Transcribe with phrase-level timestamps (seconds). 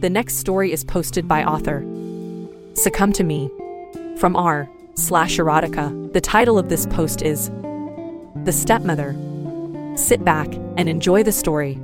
[0.00, 1.84] The next story is posted by author
[2.74, 3.50] Succumb to Me
[4.16, 6.12] from r slash erotica.
[6.12, 7.50] The title of this post is
[8.44, 9.16] The Stepmother.
[9.96, 11.74] Sit back and enjoy the story.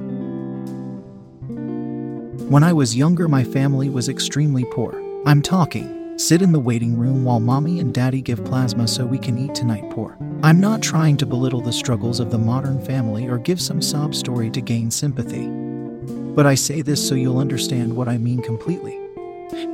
[2.48, 4.94] When I was younger, my family was extremely poor.
[5.26, 6.16] I'm talking.
[6.16, 9.56] Sit in the waiting room while mommy and daddy give plasma so we can eat
[9.56, 10.16] tonight poor.
[10.44, 14.14] I'm not trying to belittle the struggles of the modern family or give some sob
[14.14, 15.63] story to gain sympathy.
[16.34, 18.98] But I say this so you'll understand what I mean completely.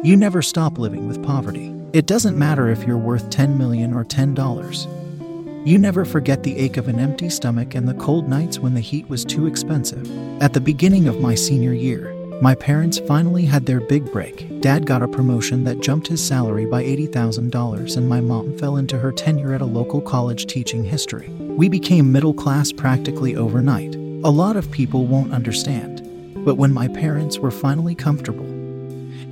[0.02, 1.74] You never stop living with poverty.
[1.94, 5.66] It doesn't matter if you're worth 10 million or $10.
[5.66, 8.80] You never forget the ache of an empty stomach and the cold nights when the
[8.80, 10.06] heat was too expensive.
[10.42, 14.60] At the beginning of my senior year, my parents finally had their big break.
[14.60, 18.98] Dad got a promotion that jumped his salary by $80,000, and my mom fell into
[18.98, 21.28] her tenure at a local college teaching history.
[21.38, 23.94] We became middle class practically overnight.
[23.94, 26.09] A lot of people won't understand.
[26.44, 28.46] But when my parents were finally comfortable,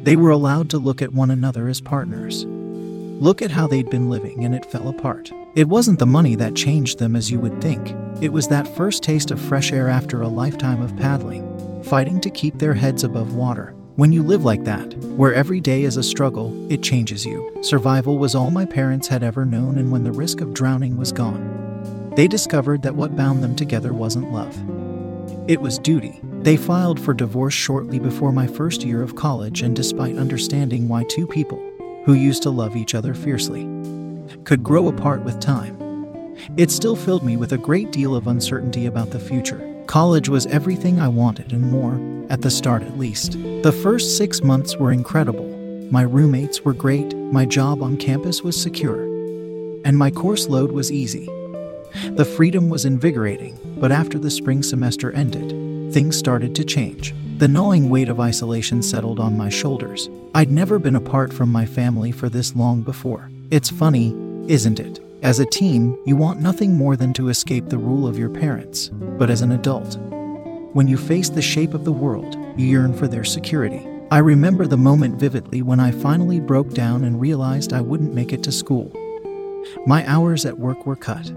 [0.02, 2.44] they were allowed to look at one another as partners.
[2.46, 5.32] Look at how they'd been living, and it fell apart.
[5.54, 9.02] It wasn't the money that changed them as you would think, it was that first
[9.02, 13.34] taste of fresh air after a lifetime of paddling, fighting to keep their heads above
[13.34, 13.74] water.
[13.94, 17.56] When you live like that, where every day is a struggle, it changes you.
[17.62, 21.12] Survival was all my parents had ever known, and when the risk of drowning was
[21.12, 24.56] gone, they discovered that what bound them together wasn't love.
[25.48, 26.20] It was duty.
[26.48, 31.04] They filed for divorce shortly before my first year of college, and despite understanding why
[31.04, 31.62] two people,
[32.06, 33.64] who used to love each other fiercely,
[34.44, 35.76] could grow apart with time,
[36.56, 39.60] it still filled me with a great deal of uncertainty about the future.
[39.88, 42.00] College was everything I wanted and more,
[42.30, 43.32] at the start at least.
[43.62, 45.50] The first six months were incredible.
[45.90, 49.02] My roommates were great, my job on campus was secure,
[49.84, 51.26] and my course load was easy.
[52.06, 57.14] The freedom was invigorating, but after the spring semester ended, things started to change.
[57.38, 60.10] The gnawing weight of isolation settled on my shoulders.
[60.34, 63.30] I'd never been apart from my family for this long before.
[63.50, 64.14] It's funny,
[64.48, 65.00] isn't it?
[65.22, 68.88] As a teen, you want nothing more than to escape the rule of your parents.
[68.88, 69.96] But as an adult,
[70.74, 73.86] when you face the shape of the world, you yearn for their security.
[74.10, 78.32] I remember the moment vividly when I finally broke down and realized I wouldn't make
[78.32, 78.92] it to school.
[79.86, 81.30] My hours at work were cut.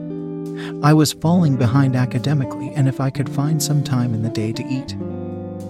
[0.83, 4.51] I was falling behind academically, and if I could find some time in the day
[4.53, 4.95] to eat,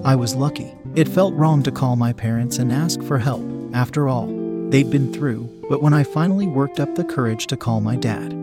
[0.03, 0.73] I was lucky.
[0.95, 3.41] It felt wrong to call my parents and ask for help.
[3.73, 4.27] After all,
[4.69, 8.33] they'd been through, but when I finally worked up the courage to call my dad,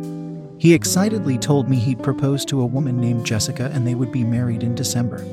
[0.59, 4.25] he excitedly told me he'd proposed to a woman named Jessica and they would be
[4.25, 5.25] married in December.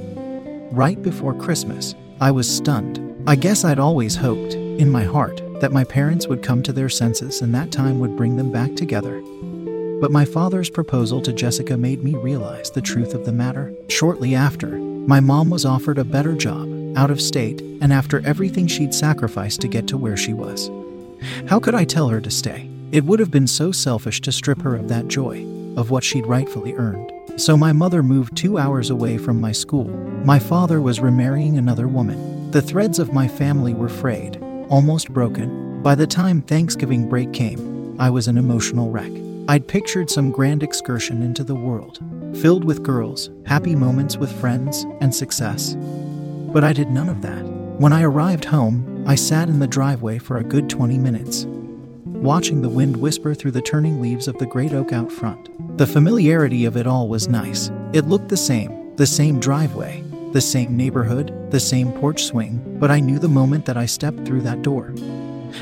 [0.72, 3.02] Right before Christmas, I was stunned.
[3.28, 6.90] I guess I'd always hoped, in my heart, that my parents would come to their
[6.90, 9.22] senses and that time would bring them back together.
[10.01, 13.73] But my father's proposal to Jessica made me realize the truth of the matter.
[13.88, 18.67] Shortly after, my mom was offered a better job, out of state, and after everything
[18.67, 20.69] she'd sacrificed to get to where she was.
[21.47, 22.69] How could I tell her to stay?
[22.91, 25.45] It would have been so selfish to strip her of that joy,
[25.78, 27.12] of what she'd rightfully earned.
[27.38, 29.85] So my mother moved two hours away from my school.
[30.23, 32.51] My father was remarrying another woman.
[32.51, 35.81] The threads of my family were frayed, almost broken.
[35.81, 39.12] By the time Thanksgiving break came, I was an emotional wreck.
[39.47, 42.00] I'd pictured some grand excursion into the world,
[42.42, 45.75] filled with girls, happy moments with friends, and success.
[45.75, 47.44] But I did none of that.
[47.80, 51.45] When I arrived home, I sat in the driveway for a good 20 minutes,
[52.06, 55.77] watching the wind whisper through the turning leaves of the great oak out front.
[55.77, 57.69] The familiarity of it all was nice.
[57.94, 62.89] It looked the same, the same driveway, the same neighborhood, the same porch swing, but
[62.89, 64.91] I knew the moment that I stepped through that door.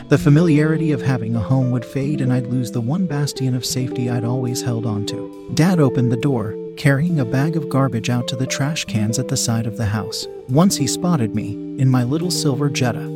[0.09, 3.65] The familiarity of having a home would fade, and I'd lose the one bastion of
[3.65, 5.53] safety I'd always held onto.
[5.53, 9.27] Dad opened the door, carrying a bag of garbage out to the trash cans at
[9.27, 10.27] the side of the house.
[10.49, 13.09] Once he spotted me, in my little silver Jetta,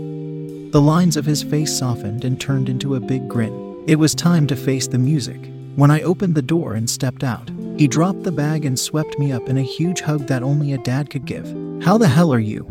[0.72, 3.84] The lines of his face softened and turned into a big grin.
[3.88, 5.40] It was time to face the music.
[5.76, 9.32] When I opened the door and stepped out, he dropped the bag and swept me
[9.32, 11.46] up in a huge hug that only a dad could give.
[11.82, 12.66] How the hell are you?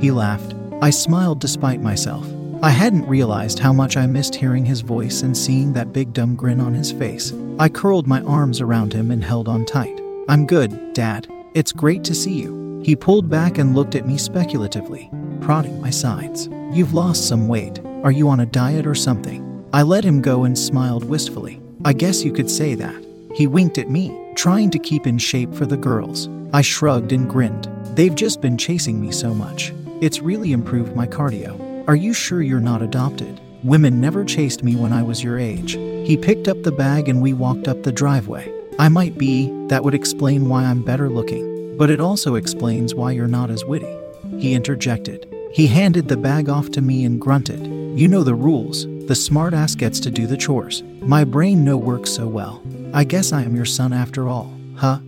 [0.00, 0.54] He laughed.
[0.80, 2.26] I smiled despite myself.
[2.62, 6.36] I hadn't realized how much I missed hearing his voice and seeing that big dumb
[6.36, 7.32] grin on his face.
[7.58, 9.98] I curled my arms around him and held on tight.
[10.28, 11.26] I'm good, Dad.
[11.54, 12.82] It's great to see you.
[12.84, 15.10] He pulled back and looked at me speculatively,
[15.40, 16.50] prodding my sides.
[16.70, 17.80] You've lost some weight.
[18.04, 19.64] Are you on a diet or something?
[19.72, 21.62] I let him go and smiled wistfully.
[21.86, 23.06] I guess you could say that.
[23.34, 26.28] He winked at me, trying to keep in shape for the girls.
[26.52, 27.70] I shrugged and grinned.
[27.96, 29.72] They've just been chasing me so much.
[30.02, 31.69] It's really improved my cardio.
[31.90, 33.40] Are you sure you're not adopted?
[33.64, 35.72] Women never chased me when I was your age.
[35.72, 38.54] He picked up the bag and we walked up the driveway.
[38.78, 43.10] I might be, that would explain why I'm better looking, but it also explains why
[43.10, 43.92] you're not as witty.
[44.38, 45.26] He interjected.
[45.52, 47.66] He handed the bag off to me and grunted.
[47.98, 48.84] You know the rules.
[48.84, 50.84] The smartass gets to do the chores.
[51.00, 52.62] My brain no works so well.
[52.94, 55.00] I guess I am your son after all, huh?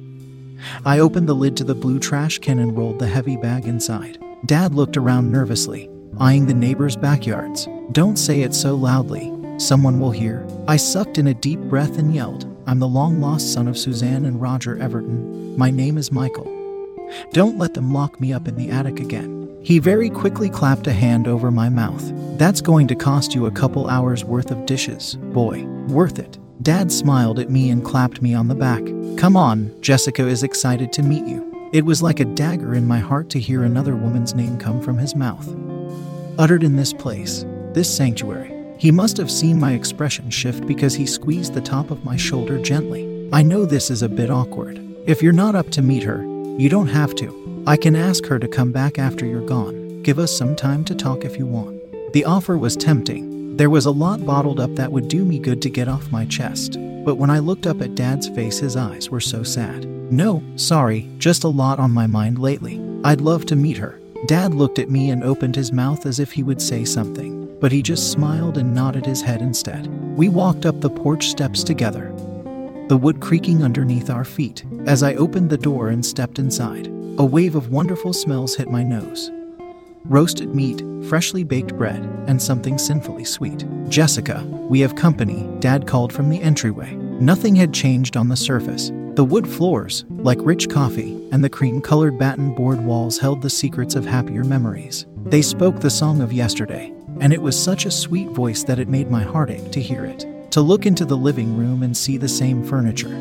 [0.84, 4.18] I opened the lid to the blue trash can and rolled the heavy bag inside.
[4.46, 7.68] Dad looked around nervously eyeing the neighbors' backyards.
[7.92, 10.46] Don't say it so loudly, someone will hear.
[10.68, 14.24] I sucked in a deep breath and yelled, I'm the long lost son of Suzanne
[14.24, 15.56] and Roger Everton.
[15.58, 16.50] My name is Michael.
[17.32, 19.48] Don't let them lock me up in the attic again.
[19.62, 22.02] He very quickly clapped a hand over my mouth.
[22.38, 25.64] That's going to cost you a couple hours worth of dishes, boy.
[25.88, 26.38] Worth it.
[26.62, 28.84] Dad smiled at me and clapped me on the back.
[29.18, 31.51] Come on, Jessica is excited to meet you.
[31.72, 34.98] It was like a dagger in my heart to hear another woman's name come from
[34.98, 35.48] his mouth
[36.38, 38.52] uttered in this place, this sanctuary.
[38.78, 42.58] He must have seen my expression shift because he squeezed the top of my shoulder
[42.58, 43.28] gently.
[43.32, 44.80] I know this is a bit awkward.
[45.06, 46.22] If you're not up to meet her,
[46.58, 47.62] you don't have to.
[47.66, 50.02] I can ask her to come back after you're gone.
[50.02, 51.80] Give us some time to talk if you want.
[52.12, 53.56] The offer was tempting.
[53.56, 56.24] There was a lot bottled up that would do me good to get off my
[56.24, 56.78] chest.
[57.04, 59.91] But when I looked up at Dad's face, his eyes were so sad.
[60.12, 62.78] No, sorry, just a lot on my mind lately.
[63.02, 63.98] I'd love to meet her.
[64.26, 67.72] Dad looked at me and opened his mouth as if he would say something, but
[67.72, 69.86] he just smiled and nodded his head instead.
[70.14, 72.12] We walked up the porch steps together,
[72.88, 74.66] the wood creaking underneath our feet.
[74.84, 78.82] As I opened the door and stepped inside, a wave of wonderful smells hit my
[78.82, 79.30] nose
[80.06, 83.64] roasted meat, freshly baked bread, and something sinfully sweet.
[83.88, 86.92] Jessica, we have company, Dad called from the entryway.
[86.94, 91.82] Nothing had changed on the surface, the wood floors, like rich coffee, and the cream
[91.82, 95.04] colored batten board walls held the secrets of happier memories.
[95.26, 98.88] They spoke the song of yesterday, and it was such a sweet voice that it
[98.88, 100.24] made my heart ache to hear it.
[100.52, 103.14] To look into the living room and see the same furniture,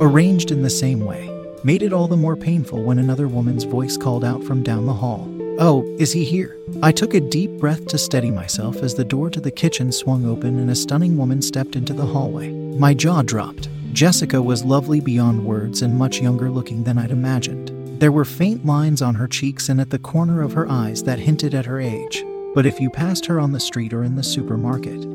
[0.00, 1.28] arranged in the same way,
[1.62, 4.94] made it all the more painful when another woman's voice called out from down the
[4.94, 5.28] hall.
[5.58, 6.56] Oh, is he here?
[6.82, 10.24] I took a deep breath to steady myself as the door to the kitchen swung
[10.24, 12.50] open and a stunning woman stepped into the hallway.
[12.50, 13.68] My jaw dropped.
[13.92, 18.00] Jessica was lovely beyond words and much younger looking than I'd imagined.
[18.00, 21.18] There were faint lines on her cheeks and at the corner of her eyes that
[21.18, 22.24] hinted at her age,
[22.54, 25.06] but if you passed her on the street or in the supermarket,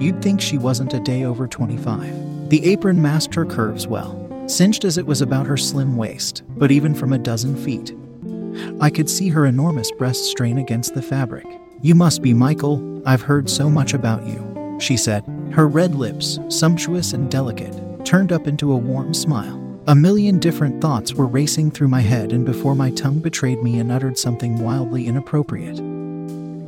[0.00, 2.48] you'd think she wasn't a day over 25.
[2.48, 6.70] The apron masked her curves well, cinched as it was about her slim waist, but
[6.70, 7.94] even from a dozen feet,
[8.80, 11.46] I could see her enormous breasts strain against the fabric.
[11.82, 16.38] You must be Michael, I've heard so much about you, she said, her red lips,
[16.48, 19.64] sumptuous and delicate, turned up into a warm smile.
[19.86, 23.78] A million different thoughts were racing through my head, and before my tongue betrayed me
[23.78, 25.80] and uttered something wildly inappropriate,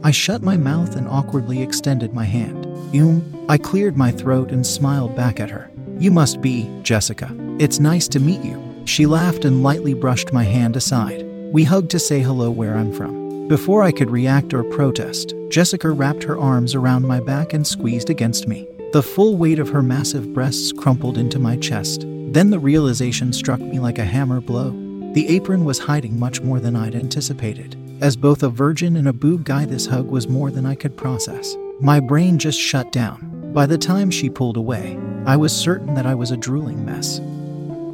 [0.02, 2.66] I shut my mouth and awkwardly extended my hand.
[2.94, 5.70] You, I cleared my throat and smiled back at her.
[5.98, 7.30] You must be Jessica.
[7.58, 8.82] It's nice to meet you.
[8.86, 11.26] She laughed and lightly brushed my hand aside.
[11.52, 13.46] We hugged to say hello where I'm from.
[13.48, 18.08] Before I could react or protest, Jessica wrapped her arms around my back and squeezed
[18.08, 18.66] against me.
[18.92, 22.04] The full weight of her massive breasts crumpled into my chest.
[22.32, 24.70] Then the realization struck me like a hammer blow.
[25.14, 27.76] The apron was hiding much more than I'd anticipated.
[28.00, 30.96] As both a virgin and a boob guy, this hug was more than I could
[30.96, 31.56] process.
[31.78, 33.52] My brain just shut down.
[33.54, 37.20] By the time she pulled away, I was certain that I was a drooling mess.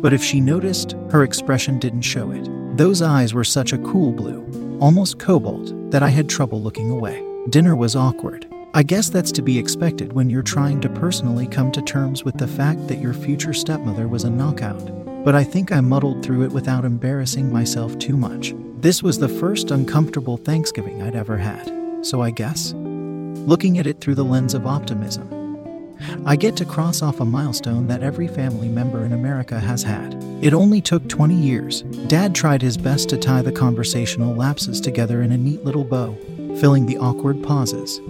[0.00, 2.48] But if she noticed, her expression didn't show it.
[2.78, 7.22] Those eyes were such a cool blue, almost cobalt, that I had trouble looking away.
[7.50, 8.46] Dinner was awkward.
[8.76, 12.36] I guess that's to be expected when you're trying to personally come to terms with
[12.36, 15.24] the fact that your future stepmother was a knockout.
[15.24, 18.52] But I think I muddled through it without embarrassing myself too much.
[18.80, 24.02] This was the first uncomfortable Thanksgiving I'd ever had, so I guess, looking at it
[24.02, 25.32] through the lens of optimism,
[26.26, 30.22] I get to cross off a milestone that every family member in America has had.
[30.42, 31.80] It only took 20 years.
[32.08, 36.14] Dad tried his best to tie the conversational lapses together in a neat little bow.
[36.60, 38.00] filling the awkward pauses.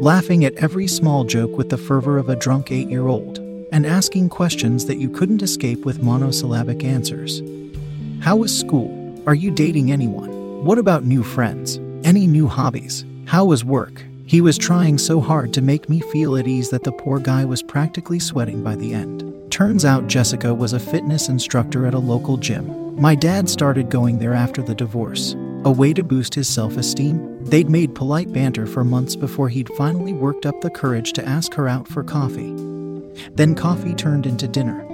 [0.00, 3.36] Laughing at every small joke with the fervor of a drunk eight year old,
[3.70, 7.42] and asking questions that you couldn't escape with monosyllabic answers.
[8.20, 8.88] How was school?
[9.26, 10.64] Are you dating anyone?
[10.64, 11.76] What about new friends?
[12.02, 13.04] Any new hobbies?
[13.26, 14.02] How was work?
[14.24, 17.44] He was trying so hard to make me feel at ease that the poor guy
[17.44, 19.52] was practically sweating by the end.
[19.52, 22.98] Turns out Jessica was a fitness instructor at a local gym.
[22.98, 25.34] My dad started going there after the divorce.
[25.66, 27.29] A way to boost his self esteem?
[27.42, 31.54] They'd made polite banter for months before he'd finally worked up the courage to ask
[31.54, 32.54] her out for coffee.
[33.32, 34.86] Then coffee turned into dinner.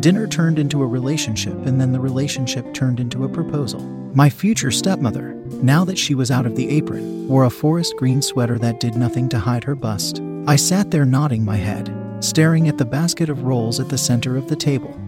[0.00, 3.80] Dinner turned into a relationship, and then the relationship turned into a proposal.
[4.14, 8.22] My future stepmother, now that she was out of the apron, wore a forest green
[8.22, 10.22] sweater that did nothing to hide her bust.
[10.46, 14.36] I sat there nodding my head, staring at the basket of rolls at the center
[14.36, 14.98] of the table,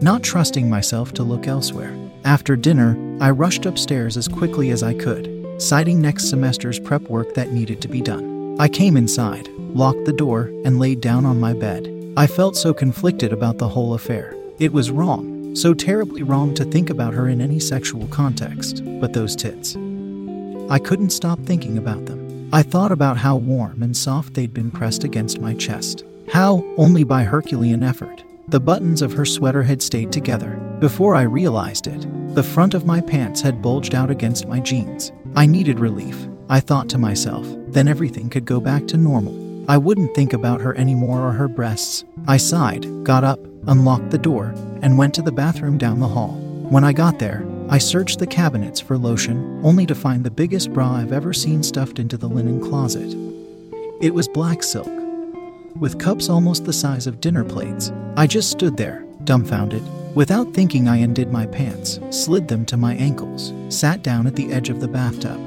[0.00, 1.94] not trusting myself to look elsewhere.
[2.24, 7.34] After dinner, I rushed upstairs as quickly as I could, citing next semester's prep work
[7.34, 8.56] that needed to be done.
[8.60, 11.94] I came inside, locked the door, and laid down on my bed.
[12.16, 14.34] I felt so conflicted about the whole affair.
[14.58, 19.12] It was wrong, so terribly wrong to think about her in any sexual context, but
[19.12, 19.76] those tits.
[20.70, 22.48] I couldn't stop thinking about them.
[22.52, 26.04] I thought about how warm and soft they'd been pressed against my chest.
[26.32, 30.56] How, only by Herculean effort, the buttons of her sweater had stayed together.
[30.80, 35.12] Before I realized it, the front of my pants had bulged out against my jeans.
[35.36, 36.28] I needed relief.
[36.48, 39.64] I thought to myself, then everything could go back to normal.
[39.70, 42.04] I wouldn't think about her anymore or her breasts.
[42.26, 46.32] I sighed, got up, unlocked the door, and went to the bathroom down the hall.
[46.70, 50.72] When I got there, I searched the cabinets for lotion, only to find the biggest
[50.72, 53.14] bra I've ever seen stuffed into the linen closet.
[54.00, 54.90] It was black silk,
[55.76, 57.92] with cups almost the size of dinner plates.
[58.16, 59.82] I just stood there, dumbfounded.
[60.14, 64.52] Without thinking, I undid my pants, slid them to my ankles, sat down at the
[64.52, 65.38] edge of the bathtub,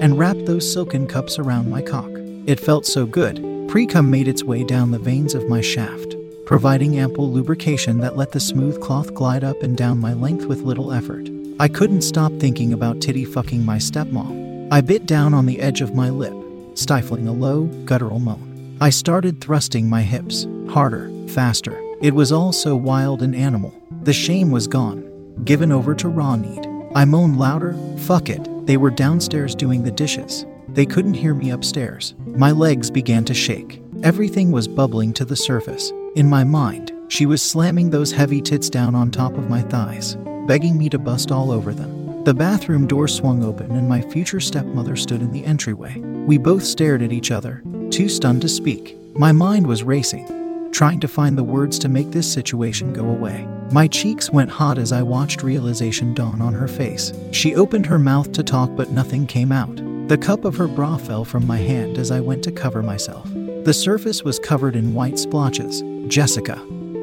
[0.00, 2.10] and wrapped those silken cups around my cock.
[2.46, 3.68] It felt so good.
[3.68, 8.16] Pre cum made its way down the veins of my shaft, providing ample lubrication that
[8.16, 11.28] let the smooth cloth glide up and down my length with little effort.
[11.58, 14.68] I couldn't stop thinking about titty fucking my stepmom.
[14.70, 16.34] I bit down on the edge of my lip,
[16.74, 18.76] stifling a low, guttural moan.
[18.80, 21.81] I started thrusting my hips, harder, faster.
[22.02, 23.72] It was all so wild and animal.
[24.02, 25.08] The shame was gone,
[25.44, 26.66] given over to raw need.
[26.96, 28.48] I moaned louder, fuck it.
[28.66, 30.44] They were downstairs doing the dishes.
[30.70, 32.14] They couldn't hear me upstairs.
[32.26, 33.80] My legs began to shake.
[34.02, 35.92] Everything was bubbling to the surface.
[36.16, 40.16] In my mind, she was slamming those heavy tits down on top of my thighs,
[40.48, 42.24] begging me to bust all over them.
[42.24, 46.00] The bathroom door swung open and my future stepmother stood in the entryway.
[46.00, 48.96] We both stared at each other, too stunned to speak.
[49.14, 50.41] My mind was racing,
[50.72, 53.46] trying to find the words to make this situation go away.
[53.70, 57.12] My cheeks went hot as I watched realization dawn on her face.
[57.30, 59.76] She opened her mouth to talk, but nothing came out.
[60.08, 63.30] The cup of her bra fell from my hand as I went to cover myself.
[63.64, 65.82] The surface was covered in white splotches.
[66.08, 66.60] Jessica.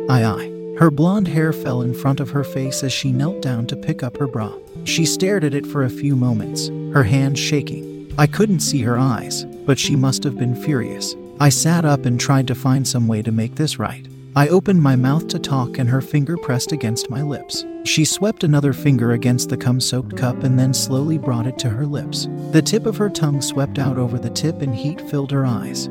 [0.10, 0.76] Aye, aye.
[0.78, 4.04] Her blonde hair fell in front of her face as she knelt down to pick
[4.04, 4.54] up her bra.
[4.84, 8.14] She stared at it for a few moments, her hand shaking.
[8.18, 11.16] I couldn't see her eyes, but she must have been furious.
[11.42, 14.06] I sat up and tried to find some way to make this right.
[14.36, 17.66] I opened my mouth to talk, and her finger pressed against my lips.
[17.86, 21.70] She swept another finger against the cum soaked cup and then slowly brought it to
[21.70, 22.28] her lips.
[22.52, 25.86] The tip of her tongue swept out over the tip, and heat filled her eyes.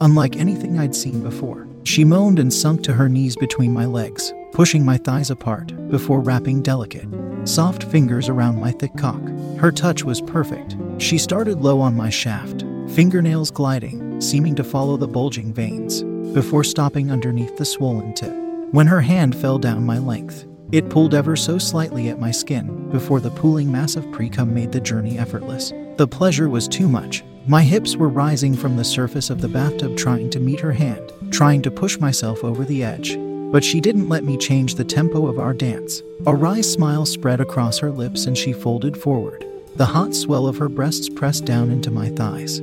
[0.00, 4.32] Unlike anything I'd seen before, she moaned and sunk to her knees between my legs,
[4.52, 7.08] pushing my thighs apart before wrapping delicate,
[7.42, 9.20] soft fingers around my thick cock.
[9.58, 10.76] Her touch was perfect.
[10.98, 16.02] She started low on my shaft, fingernails gliding, seeming to follow the bulging veins,
[16.34, 18.32] before stopping underneath the swollen tip.
[18.72, 22.88] When her hand fell down my length, it pulled ever so slightly at my skin
[22.90, 25.72] before the pooling mass of precum made the journey effortless.
[25.96, 27.24] The pleasure was too much.
[27.48, 31.12] My hips were rising from the surface of the bathtub, trying to meet her hand,
[31.32, 33.16] trying to push myself over the edge.
[33.50, 36.02] But she didn't let me change the tempo of our dance.
[36.26, 39.44] A wry smile spread across her lips and she folded forward.
[39.74, 42.60] The hot swell of her breasts pressed down into my thighs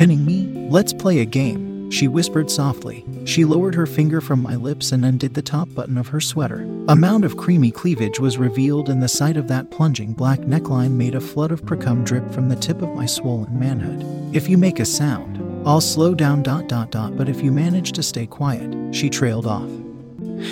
[0.00, 0.46] pinning me.
[0.70, 3.04] Let's play a game, she whispered softly.
[3.26, 6.62] She lowered her finger from my lips and undid the top button of her sweater.
[6.88, 10.92] A mound of creamy cleavage was revealed, and the sight of that plunging black neckline
[10.92, 14.34] made a flood of precum drip from the tip of my swollen manhood.
[14.34, 15.36] If you make a sound,
[15.68, 19.44] I'll slow down dot dot dot, but if you manage to stay quiet, she trailed
[19.44, 19.70] off,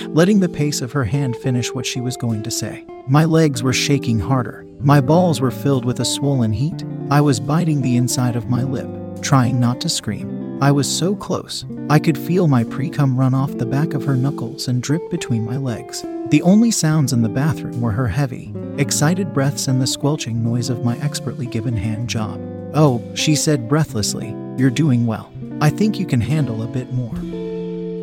[0.09, 2.85] letting the pace of her hand finish what she was going to say.
[3.07, 4.67] My legs were shaking harder.
[4.81, 6.85] My balls were filled with a swollen heat.
[7.11, 8.91] I was biting the inside of my lip,
[9.23, 10.63] trying not to scream.
[10.63, 11.65] I was so close.
[11.89, 15.09] I could feel my pre cum run off the back of her knuckles and drip
[15.11, 16.03] between my legs.
[16.31, 20.69] The only sounds in the bathroom were her heavy, excited breaths and the squelching noise
[20.69, 22.41] of my expertly given hand job.
[22.75, 25.33] Oh, she said breathlessly, you're doing well.
[25.61, 27.15] I think you can handle a bit more.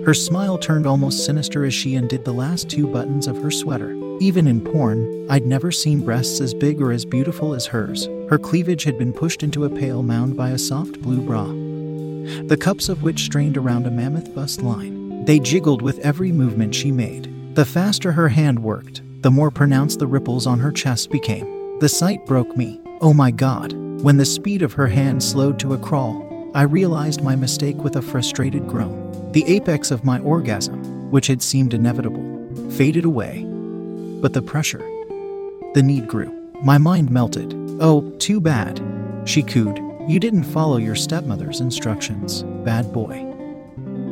[0.05, 3.95] Her smile turned almost sinister as she undid the last two buttons of her sweater.
[4.21, 8.07] Even in porn, I'd never seen breasts as big or as beautiful as hers.
[8.29, 11.45] Her cleavage had been pushed into a pale mound by a soft blue bra
[12.47, 15.25] the cups of which strained around a mammoth bust line.
[15.25, 17.31] They jiggled with every movement she made.
[17.55, 21.79] The faster her hand worked, the more pronounced the ripples on her chest became.
[21.79, 22.79] The sight broke me.
[23.01, 23.73] Oh my god.
[24.01, 27.95] When the speed of her hand slowed to a crawl, I realized my mistake with
[27.95, 29.31] a frustrated groan.
[29.31, 33.43] The apex of my orgasm, which had seemed inevitable, faded away.
[34.21, 34.83] But the pressure,
[35.73, 36.31] the need grew.
[36.63, 37.64] My mind melted.
[37.79, 38.81] Oh, too bad.
[39.25, 39.77] She cooed,
[40.07, 43.25] you didn't follow your stepmother's instructions, bad boy.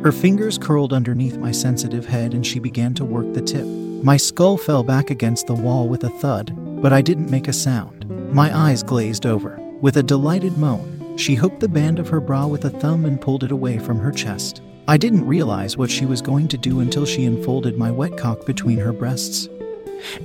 [0.02, 3.64] Her fingers curled underneath my sensitive head and she began to work the tip.
[3.64, 6.52] My skull fell back against the wall with a thud,
[6.82, 8.06] but I didn't make a sound.
[8.34, 9.58] My eyes glazed over.
[9.80, 13.18] With a delighted moan, she hooked the band of her bra with a thumb and
[13.18, 14.60] pulled it away from her chest.
[14.86, 18.44] I didn't realize what she was going to do until she unfolded my wet cock
[18.44, 19.48] between her breasts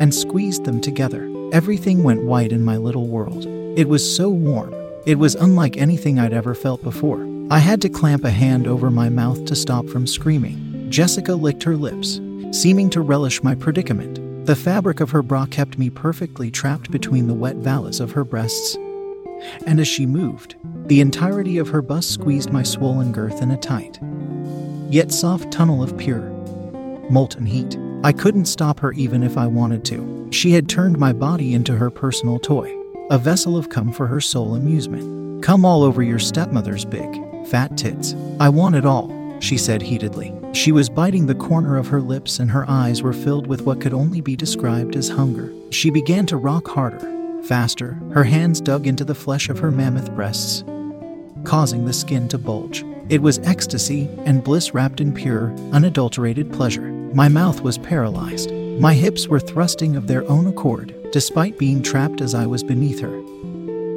[0.02, 1.30] and squeezed them together.
[1.52, 3.48] Everything went white in my little world.
[3.76, 4.72] It was so warm,
[5.08, 7.28] it was unlike anything I'd ever felt before.
[7.50, 10.92] I had to clamp a hand over my mouth to stop from screaming.
[10.92, 14.46] Jessica licked her lips, seeming to relish my predicament.
[14.46, 18.24] The fabric of her bra kept me perfectly trapped between the wet valleys of her
[18.24, 18.76] breasts.
[19.66, 23.58] And as she moved, the entirety of her bust squeezed my swollen girth in a
[23.58, 23.98] tight,
[24.92, 26.30] yet soft tunnel of pure,
[27.10, 27.76] molten heat.
[28.04, 30.30] I couldn't stop her even if I wanted to.
[30.32, 32.76] She had turned my body into her personal toy
[33.10, 35.44] a vessel of cum for her sole amusement.
[35.44, 37.10] Come all over your stepmother's big,
[37.48, 38.16] fat tits.
[38.40, 40.32] I want it all, she said heatedly.
[40.54, 43.82] She was biting the corner of her lips and her eyes were filled with what
[43.82, 45.52] could only be described as hunger.
[45.72, 47.00] She began to rock harder,
[47.44, 48.00] faster.
[48.14, 50.64] Her hands dug into the flesh of her mammoth breasts,
[51.44, 52.86] causing the skin to bulge.
[53.10, 56.99] It was ecstasy and bliss wrapped in pure, unadulterated pleasure.
[57.14, 58.52] My mouth was paralyzed.
[58.80, 63.00] My hips were thrusting of their own accord, despite being trapped as I was beneath
[63.00, 63.22] her.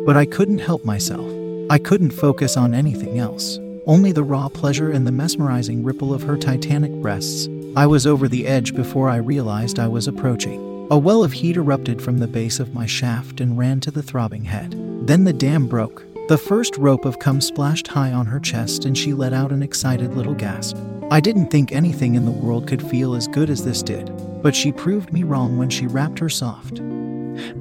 [0.06, 1.30] But I couldn't help myself.
[1.68, 6.22] I couldn't focus on anything else, only the raw pleasure and the mesmerizing ripple of
[6.22, 7.48] her titanic breasts.
[7.76, 10.88] I was over the edge before I realized I was approaching.
[10.90, 14.02] A well of heat erupted from the base of my shaft and ran to the
[14.02, 14.74] throbbing head.
[15.06, 16.02] Then the dam broke.
[16.32, 19.62] The first rope of cum splashed high on her chest, and she let out an
[19.62, 20.78] excited little gasp.
[21.10, 24.10] I didn't think anything in the world could feel as good as this did,
[24.42, 26.76] but she proved me wrong when she wrapped her soft,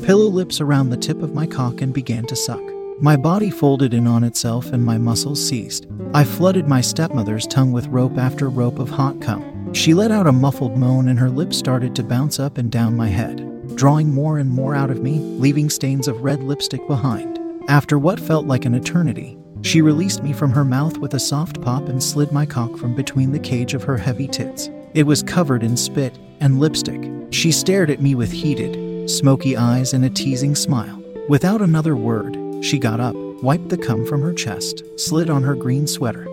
[0.02, 2.62] pillow lips around the tip of my cock and began to suck.
[3.02, 5.88] My body folded in on itself and my muscles seized.
[6.14, 9.74] I flooded my stepmother's tongue with rope after rope of hot cum.
[9.74, 12.96] She let out a muffled moan and her lips started to bounce up and down
[12.96, 17.41] my head, drawing more and more out of me, leaving stains of red lipstick behind.
[17.68, 21.62] After what felt like an eternity, she released me from her mouth with a soft
[21.62, 24.70] pop and slid my cock from between the cage of her heavy tits.
[24.94, 27.10] It was covered in spit and lipstick.
[27.30, 31.02] She stared at me with heated, smoky eyes and a teasing smile.
[31.30, 35.56] Without another word, she got up, wiped the cum from her chest, slid on her
[35.56, 36.28] green sweater,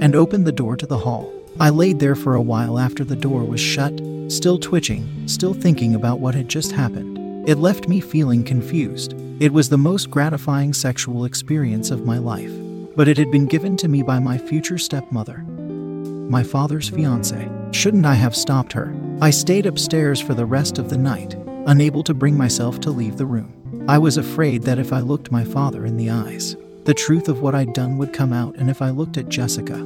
[0.00, 1.32] and opened the door to the hall.
[1.58, 5.94] I laid there for a while after the door was shut, still twitching, still thinking
[5.94, 7.48] about what had just happened.
[7.48, 9.14] It left me feeling confused.
[9.40, 12.52] It was the most gratifying sexual experience of my life,
[12.94, 17.50] but it had been given to me by my future stepmother, my father's fiance.
[17.72, 18.94] Shouldn't I have stopped her?
[19.20, 21.34] I stayed upstairs for the rest of the night,
[21.66, 23.52] unable to bring myself to leave the room.
[23.88, 27.40] I was afraid that if I looked my father in the eyes, the truth of
[27.42, 29.78] what I'd done would come out, and if I looked at Jessica,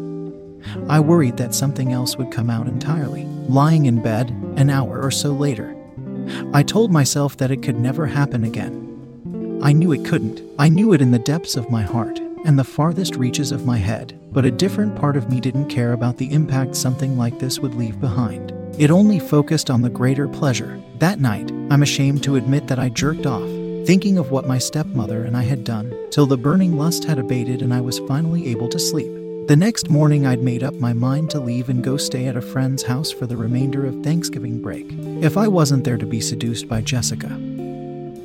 [0.91, 3.25] I worried that something else would come out entirely.
[3.49, 5.75] Lying in bed, an hour or so later,
[6.53, 8.78] I told myself that it could never happen again.
[9.61, 10.40] I knew it couldn't.
[10.59, 13.77] I knew it in the depths of my heart and the farthest reaches of my
[13.77, 17.59] head, but a different part of me didn't care about the impact something like this
[17.59, 18.53] would leave behind.
[18.79, 20.81] It only focused on the greater pleasure.
[20.99, 23.49] That night, I'm ashamed to admit that I jerked off,
[23.85, 27.61] thinking of what my stepmother and I had done, till the burning lust had abated
[27.61, 29.12] and I was finally able to sleep.
[29.49, 32.42] The next morning, I'd made up my mind to leave and go stay at a
[32.42, 34.87] friend's house for the remainder of Thanksgiving break.
[35.23, 37.29] If I wasn't there to be seduced by Jessica,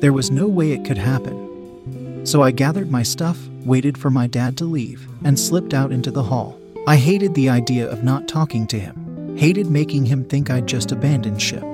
[0.04, 2.26] there was no way it could happen.
[2.26, 6.10] So I gathered my stuff, waited for my dad to leave, and slipped out into
[6.10, 6.60] the hall.
[6.86, 10.92] I hated the idea of not talking to him, hated making him think I'd just
[10.92, 11.64] abandoned ship,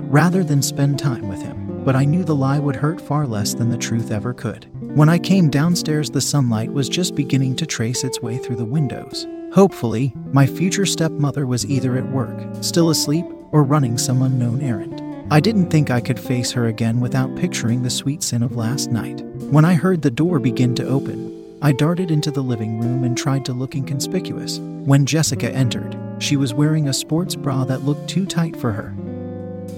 [0.00, 1.84] rather than spend time with him.
[1.84, 4.66] But I knew the lie would hurt far less than the truth ever could.
[4.96, 8.64] When I came downstairs, the sunlight was just beginning to trace its way through the
[8.64, 9.28] windows.
[9.52, 15.03] Hopefully, my future stepmother was either at work, still asleep, or running some unknown errand.
[15.30, 18.92] I didn't think I could face her again without picturing the sweet sin of last
[18.92, 19.22] night.
[19.50, 23.16] When I heard the door begin to open, I darted into the living room and
[23.16, 24.58] tried to look inconspicuous.
[24.58, 28.94] When Jessica entered, she was wearing a sports bra that looked too tight for her.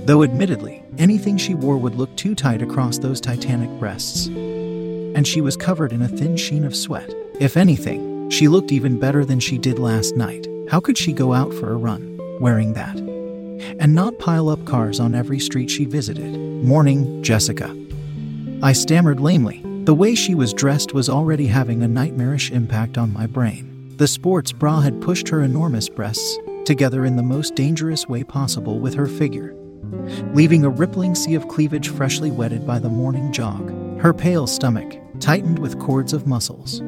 [0.04, 4.26] Though admittedly, anything she wore would look too tight across those titanic breasts.
[4.26, 7.14] And she was covered in a thin sheen of sweat.
[7.38, 10.48] If anything, she looked even better than she did last night.
[10.70, 13.05] How could she go out for a run wearing that?
[13.78, 16.36] And not pile up cars on every street she visited.
[16.64, 17.76] Morning, Jessica.
[18.62, 19.62] I stammered lamely.
[19.84, 23.94] The way she was dressed was already having a nightmarish impact on my brain.
[23.96, 28.80] The sports bra had pushed her enormous breasts together in the most dangerous way possible
[28.80, 29.54] with her figure,
[30.34, 33.70] leaving a rippling sea of cleavage freshly wetted by the morning jog.
[34.00, 36.82] Her pale stomach, tightened with cords of muscles,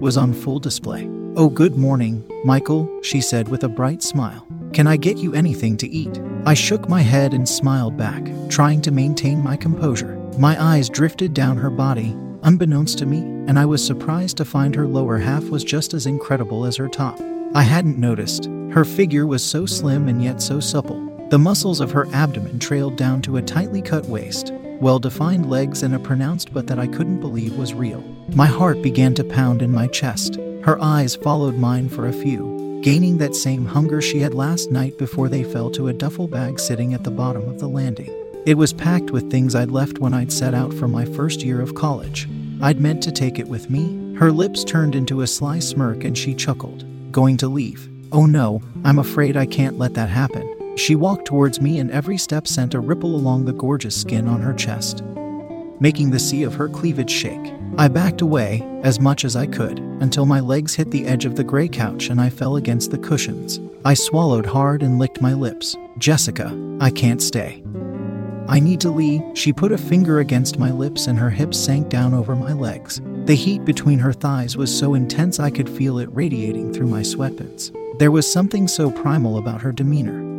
[0.00, 1.08] was on full display.
[1.36, 4.46] Oh, good morning, Michael, she said with a bright smile.
[4.72, 6.20] Can I get you anything to eat?
[6.46, 10.16] I shook my head and smiled back, trying to maintain my composure.
[10.38, 14.74] My eyes drifted down her body, unbeknownst to me, and I was surprised to find
[14.76, 17.20] her lower half was just as incredible as her top.
[17.52, 18.46] I hadn't noticed.
[18.70, 21.04] Her figure was so slim and yet so supple.
[21.30, 25.82] The muscles of her abdomen trailed down to a tightly cut waist, well defined legs,
[25.82, 28.02] and a pronounced butt that I couldn't believe was real.
[28.34, 30.36] My heart began to pound in my chest.
[30.62, 34.96] Her eyes followed mine for a few, gaining that same hunger she had last night
[34.96, 38.10] before they fell to a duffel bag sitting at the bottom of the landing.
[38.46, 41.60] It was packed with things I'd left when I'd set out for my first year
[41.60, 42.26] of college.
[42.62, 44.14] I'd meant to take it with me.
[44.14, 46.84] Her lips turned into a sly smirk and she chuckled.
[47.12, 47.88] Going to leave?
[48.12, 50.76] Oh no, I'm afraid I can't let that happen.
[50.76, 54.40] She walked towards me, and every step sent a ripple along the gorgeous skin on
[54.40, 55.02] her chest,
[55.78, 57.52] making the sea of her cleavage shake.
[57.78, 61.36] I backed away as much as I could until my legs hit the edge of
[61.36, 63.60] the gray couch and I fell against the cushions.
[63.84, 65.76] I swallowed hard and licked my lips.
[65.98, 67.62] Jessica, I can't stay.
[68.48, 69.22] I need to leave.
[69.34, 73.00] She put a finger against my lips and her hips sank down over my legs.
[73.24, 77.02] The heat between her thighs was so intense I could feel it radiating through my
[77.02, 77.72] sweatpants.
[77.98, 80.29] There was something so primal about her demeanor.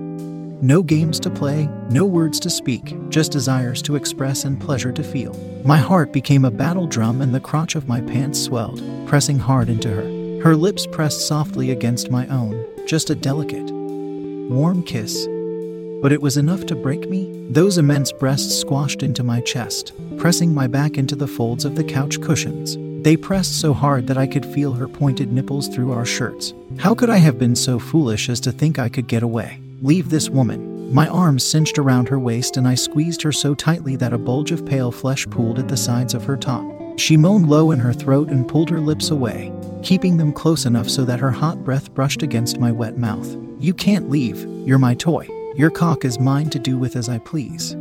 [0.64, 5.04] No games to play, no words to speak, just desires to express and pleasure to
[5.04, 5.34] feel.
[5.66, 9.70] My heart became a battle drum and the crotch of my pants swelled, pressing hard
[9.70, 10.44] into her.
[10.44, 15.26] Her lips pressed softly against my own, just a delicate, warm kiss.
[16.00, 17.48] But it was enough to break me.
[17.50, 21.84] Those immense breasts squashed into my chest, pressing my back into the folds of the
[21.84, 22.78] couch cushions.
[23.04, 26.54] They pressed so hard that I could feel her pointed nipples through our shirts.
[26.78, 29.61] How could I have been so foolish as to think I could get away?
[29.84, 30.94] Leave this woman.
[30.94, 34.52] My arms cinched around her waist and I squeezed her so tightly that a bulge
[34.52, 36.64] of pale flesh pooled at the sides of her top.
[37.00, 40.88] She moaned low in her throat and pulled her lips away, keeping them close enough
[40.88, 43.36] so that her hot breath brushed against my wet mouth.
[43.60, 44.46] You can't leave.
[44.68, 45.28] You're my toy.
[45.56, 47.76] Your cock is mine to do with as I please.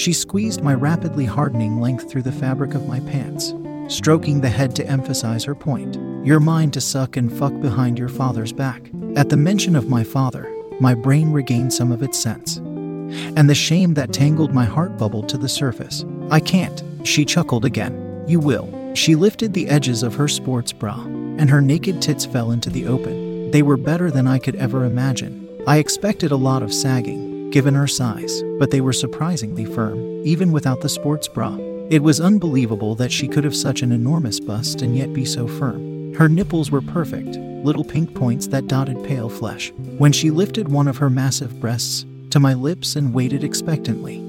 [0.00, 3.52] She squeezed my rapidly hardening length through the fabric of my pants,
[3.94, 5.98] stroking the head to emphasize her point.
[6.24, 8.90] You're mine to suck and fuck behind your father's back.
[9.16, 12.56] At the mention of my father, my brain regained some of its sense.
[12.56, 16.04] And the shame that tangled my heart bubbled to the surface.
[16.30, 18.24] I can't, she chuckled again.
[18.26, 18.94] You will.
[18.94, 22.86] She lifted the edges of her sports bra, and her naked tits fell into the
[22.86, 23.50] open.
[23.50, 25.48] They were better than I could ever imagine.
[25.66, 30.52] I expected a lot of sagging, given her size, but they were surprisingly firm, even
[30.52, 31.56] without the sports bra.
[31.90, 35.48] It was unbelievable that she could have such an enormous bust and yet be so
[35.48, 36.14] firm.
[36.14, 39.72] Her nipples were perfect, little pink points that dotted pale flesh.
[39.98, 44.26] When she lifted one of her massive breasts to my lips and waited expectantly,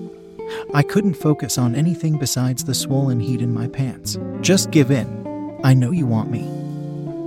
[0.73, 4.17] I couldn't focus on anything besides the swollen heat in my pants.
[4.41, 5.59] Just give in.
[5.63, 6.47] I know you want me.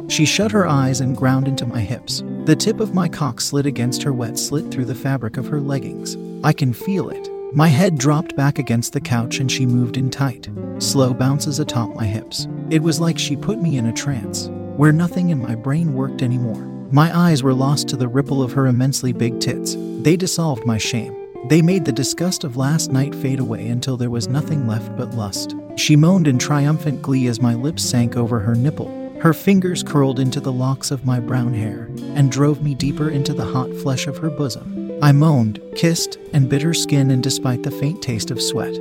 [0.09, 2.23] She shut her eyes and ground into my hips.
[2.45, 5.61] The tip of my cock slid against her wet slit through the fabric of her
[5.61, 6.17] leggings.
[6.45, 7.31] I can feel it.
[7.55, 11.95] My head dropped back against the couch and she moved in tight, slow bounces atop
[11.95, 12.49] my hips.
[12.69, 16.23] It was like she put me in a trance where nothing in my brain worked
[16.23, 16.63] anymore.
[16.91, 19.77] My eyes were lost to the ripple of her immensely big tits.
[20.03, 21.15] They dissolved my shame.
[21.49, 25.15] They made the disgust of last night fade away until there was nothing left but
[25.15, 25.55] lust.
[25.77, 28.89] She moaned in triumphant glee as my lips sank over her nipple.
[29.21, 33.33] Her fingers curled into the locks of my brown hair and drove me deeper into
[33.33, 34.99] the hot flesh of her bosom.
[35.03, 38.75] I moaned, kissed, and bit her skin, and despite the faint taste of sweat,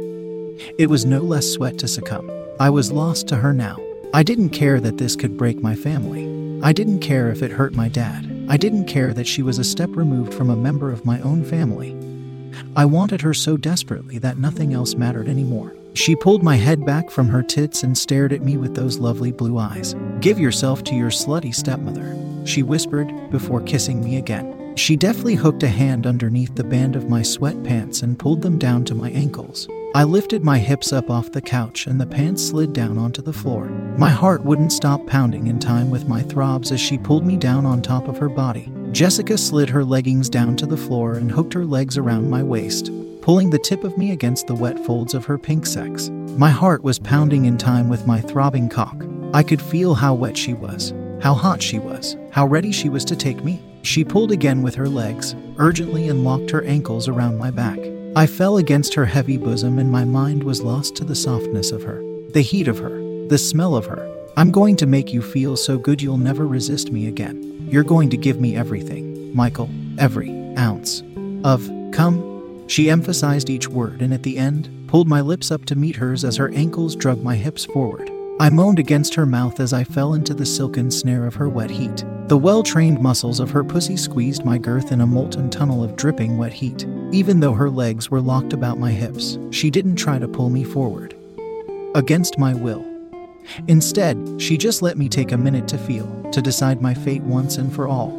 [0.78, 2.30] it was no less sweat to succumb.
[2.60, 3.78] I was lost to her now.
[4.16, 6.62] I didn't care that this could break my family.
[6.62, 8.46] I didn't care if it hurt my dad.
[8.48, 11.44] I didn't care that she was a step removed from a member of my own
[11.44, 11.98] family.
[12.76, 15.76] I wanted her so desperately that nothing else mattered anymore.
[15.96, 19.32] She pulled my head back from her tits and stared at me with those lovely
[19.32, 19.96] blue eyes.
[20.20, 24.63] Give yourself to your slutty stepmother, she whispered before kissing me again.
[24.76, 28.84] She deftly hooked a hand underneath the band of my sweatpants and pulled them down
[28.86, 29.68] to my ankles.
[29.94, 33.32] I lifted my hips up off the couch and the pants slid down onto the
[33.32, 33.66] floor.
[34.00, 37.68] My heart wouldn't stop pounding in time with my throbs as she pulled me down
[37.68, 38.72] on top of her body.
[38.92, 42.90] Jessica slid her leggings down to the floor and hooked her legs around my waist,
[43.22, 46.10] pulling the tip of me against the wet folds of her pink sex.
[46.38, 49.06] My heart was pounding in time with my throbbing cock.
[49.36, 53.06] I could feel how wet she was, how hot she was, how ready she was
[53.06, 53.62] to take me.
[53.84, 57.78] She pulled again with her legs, urgently, and locked her ankles around my back.
[58.16, 61.84] I fell against her heavy bosom and my mind was lost to the softness of
[61.84, 64.10] her, the heat of her, the smell of her.
[64.38, 67.68] I'm going to make you feel so good you'll never resist me again.
[67.70, 71.04] You're going to give me everything, Michael, every ounce
[71.44, 72.68] of come.
[72.68, 76.24] She emphasized each word and at the end, pulled my lips up to meet hers
[76.24, 78.13] as her ankles drug my hips forward.
[78.40, 81.70] I moaned against her mouth as I fell into the silken snare of her wet
[81.70, 82.04] heat.
[82.28, 85.96] The well trained muscles of her pussy squeezed my girth in a molten tunnel of
[85.96, 86.88] dripping wet heat.
[87.12, 90.64] Even though her legs were locked about my hips, she didn't try to pull me
[90.64, 91.16] forward.
[91.94, 92.84] Against my will.
[93.68, 97.58] Instead, she just let me take a minute to feel, to decide my fate once
[97.58, 98.10] and for all.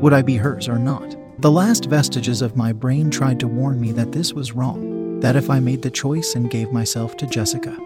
[0.00, 1.14] Would I be hers or not?
[1.40, 5.36] The last vestiges of my brain tried to warn me that this was wrong, that
[5.36, 7.76] if I made the choice and gave myself to Jessica,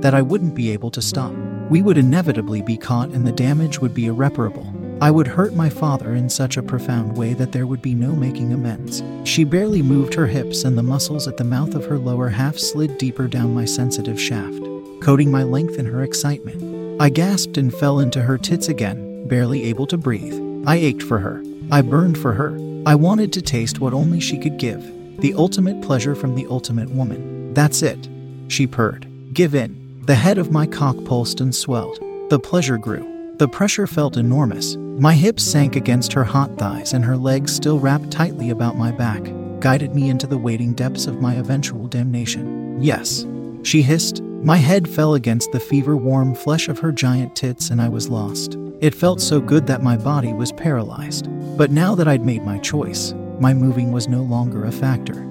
[0.00, 1.32] that I wouldn't be able to stop.
[1.70, 4.72] We would inevitably be caught and the damage would be irreparable.
[5.00, 8.16] I would hurt my father in such a profound way that there would be no
[8.16, 9.02] making amends.
[9.24, 12.56] She barely moved her hips, and the muscles at the mouth of her lower half
[12.56, 14.58] slid deeper down my sensitive shaft,
[15.02, 17.00] coating my length in her excitement.
[17.00, 20.40] I gasped and fell into her tits again, barely able to breathe.
[20.66, 21.42] I ached for her.
[21.70, 22.56] I burned for her.
[22.86, 26.90] I wanted to taste what only she could give the ultimate pleasure from the ultimate
[26.90, 27.52] woman.
[27.54, 28.08] That's it,
[28.48, 29.06] she purred.
[29.36, 30.00] Give in.
[30.06, 31.98] The head of my cock pulsed and swelled.
[32.30, 33.34] The pleasure grew.
[33.36, 34.76] The pressure felt enormous.
[34.76, 38.92] My hips sank against her hot thighs, and her legs, still wrapped tightly about my
[38.92, 39.22] back,
[39.60, 42.82] guided me into the waiting depths of my eventual damnation.
[42.82, 43.26] Yes,
[43.62, 44.22] she hissed.
[44.22, 48.08] My head fell against the fever warm flesh of her giant tits, and I was
[48.08, 48.56] lost.
[48.80, 51.28] It felt so good that my body was paralyzed.
[51.58, 55.28] But now that I'd made my choice, my moving was no longer a factor.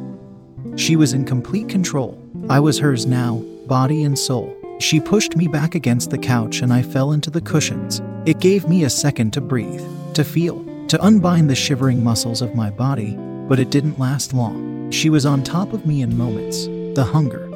[0.76, 2.22] She was in complete control.
[2.52, 4.56] I was hers now, body and soul.
[4.80, 8.02] She pushed me back against the couch and I fell into the cushions.
[8.26, 9.84] It gave me a second to breathe,
[10.16, 13.16] to feel, to unbind the shivering muscles of my body,
[13.48, 14.92] but it didn't last long.
[14.92, 17.48] She was on top of me in moments, the hunger,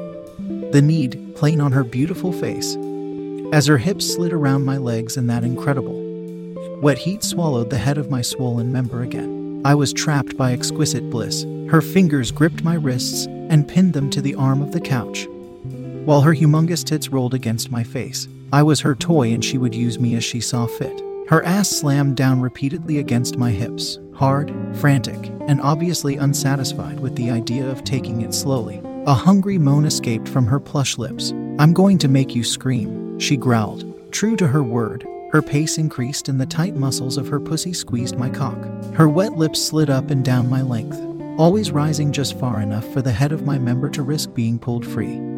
[0.72, 2.76] the need plain on her beautiful face.
[3.52, 6.00] As her hips slid around my legs in that incredible,
[6.80, 9.60] wet heat swallowed the head of my swollen member again.
[9.64, 11.44] I was trapped by exquisite bliss.
[11.68, 15.26] Her fingers gripped my wrists and pinned them to the arm of the couch
[16.04, 18.28] while her humongous tits rolled against my face.
[18.52, 21.02] I was her toy and she would use me as she saw fit.
[21.28, 27.30] Her ass slammed down repeatedly against my hips, hard, frantic, and obviously unsatisfied with the
[27.30, 28.82] idea of taking it slowly.
[29.06, 31.30] A hungry moan escaped from her plush lips.
[31.60, 33.84] I'm going to make you scream, she growled.
[34.10, 38.18] True to her word, her pace increased and the tight muscles of her pussy squeezed
[38.18, 38.58] my cock.
[38.94, 40.98] Her wet lips slid up and down my length,
[41.38, 44.84] always rising just far enough for the head of my member to risk being pulled
[44.84, 45.29] free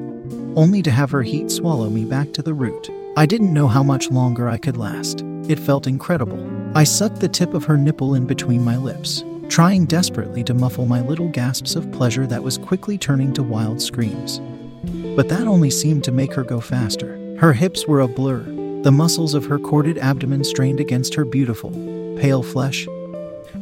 [0.56, 2.90] only to have her heat swallow me back to the root.
[3.16, 5.22] I didn't know how much longer I could last.
[5.48, 6.48] It felt incredible.
[6.74, 10.86] I sucked the tip of her nipple in between my lips, trying desperately to muffle
[10.86, 14.40] my little gasps of pleasure that was quickly turning to wild screams.
[15.14, 17.36] But that only seemed to make her go faster.
[17.38, 18.42] Her hips were a blur,
[18.82, 21.70] the muscles of her corded abdomen strained against her beautiful,
[22.18, 22.86] pale flesh,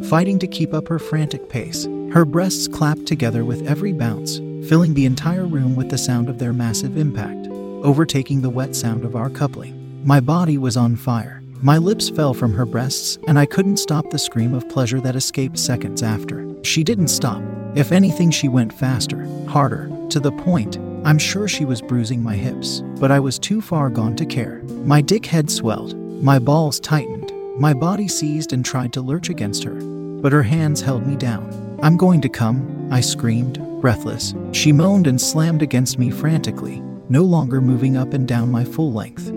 [0.05, 1.87] fighting to keep up her frantic pace.
[2.13, 4.41] Her breasts clapped together with every bounce,
[4.71, 7.49] filling the entire room with the sound of their massive impact,
[7.83, 10.01] overtaking the wet sound of our coupling.
[10.07, 11.43] My body was on fire.
[11.61, 15.17] My lips fell from her breasts, and I couldn't stop the scream of pleasure that
[15.17, 16.47] escaped seconds after.
[16.63, 17.43] She didn't stop.
[17.75, 22.37] If anything, she went faster, harder, to the point I'm sure she was bruising my
[22.37, 24.63] hips, but I was too far gone to care.
[24.85, 29.65] My dick head swelled, my balls tightened, my body seized and tried to lurch against
[29.65, 29.81] her,
[30.21, 31.60] but her hands held me down.
[31.83, 34.35] I'm going to come, I screamed, breathless.
[34.53, 38.93] She moaned and slammed against me frantically, no longer moving up and down my full
[38.93, 39.33] length,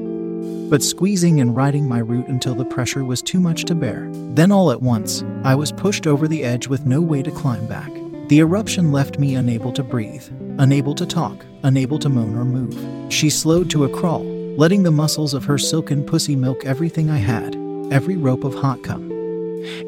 [0.69, 4.09] but squeezing and riding my root until the pressure was too much to bear.
[4.11, 7.65] Then, all at once, I was pushed over the edge with no way to climb
[7.65, 7.89] back.
[8.27, 10.27] The eruption left me unable to breathe,
[10.57, 13.13] unable to talk, unable to moan or move.
[13.13, 14.23] She slowed to a crawl,
[14.57, 17.55] letting the muscles of her silken pussy milk everything I had,
[17.89, 19.09] every rope of hot cum,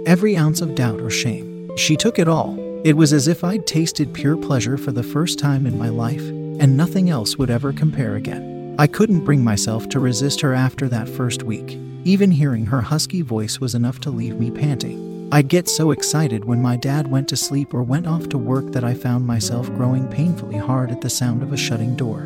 [0.06, 1.55] every ounce of doubt or shame.
[1.76, 5.38] She took it all, it was as if I'd tasted pure pleasure for the first
[5.38, 8.76] time in my life, and nothing else would ever compare again.
[8.80, 11.78] I couldn't bring myself to resist her after that first week.
[12.06, 15.28] Even hearing her husky voice was enough to leave me panting.
[15.34, 18.72] I'd get so excited when my dad went to sleep or went off to work
[18.72, 22.22] that I found myself growing painfully hard at the sound of a shutting door.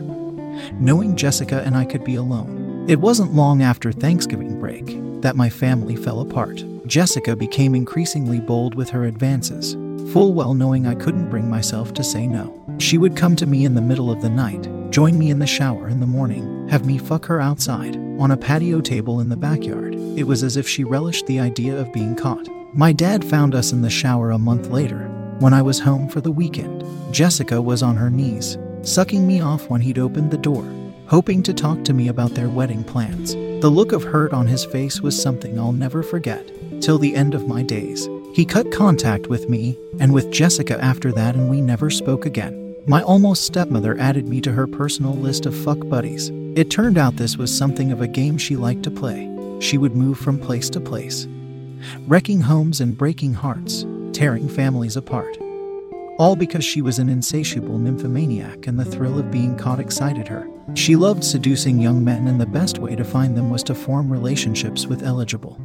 [0.73, 2.85] Knowing Jessica and I could be alone.
[2.87, 6.63] It wasn't long after Thanksgiving break that my family fell apart.
[6.89, 9.73] Jessica became increasingly bold with her advances,
[10.11, 12.65] full well knowing I couldn't bring myself to say no.
[12.79, 15.45] She would come to me in the middle of the night, join me in the
[15.45, 19.37] shower in the morning, have me fuck her outside, on a patio table in the
[19.37, 19.93] backyard.
[19.93, 22.49] It was as if she relished the idea of being caught.
[22.73, 26.21] My dad found us in the shower a month later, when I was home for
[26.21, 26.83] the weekend.
[27.13, 30.67] Jessica was on her knees, sucking me off when he'd opened the door,
[31.05, 33.35] hoping to talk to me about their wedding plans.
[33.61, 36.49] The look of hurt on his face was something I'll never forget,
[36.81, 38.07] till the end of my days.
[38.33, 42.75] He cut contact with me and with Jessica after that, and we never spoke again.
[42.87, 46.29] My almost stepmother added me to her personal list of fuck buddies.
[46.55, 49.29] It turned out this was something of a game she liked to play.
[49.59, 51.27] She would move from place to place,
[52.07, 55.37] wrecking homes and breaking hearts, tearing families apart.
[56.17, 60.49] All because she was an insatiable nymphomaniac and the thrill of being caught excited her.
[60.75, 64.11] She loved seducing young men, and the best way to find them was to form
[64.11, 65.57] relationships with eligible.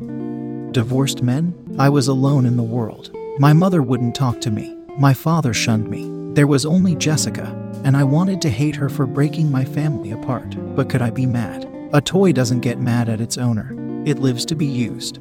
[0.74, 1.54] Divorced men?
[1.78, 3.16] I was alone in the world.
[3.38, 4.76] My mother wouldn't talk to me.
[4.98, 6.10] My father shunned me.
[6.34, 7.46] There was only Jessica,
[7.84, 10.56] and I wanted to hate her for breaking my family apart.
[10.74, 11.70] But could I be mad?
[11.92, 13.70] A toy doesn't get mad at its owner,
[14.04, 15.20] it lives to be used.